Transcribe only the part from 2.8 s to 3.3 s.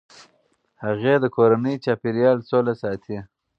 ساتي.